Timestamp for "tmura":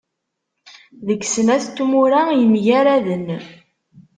1.75-2.21